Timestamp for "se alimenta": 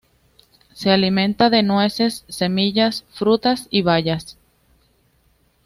0.73-1.51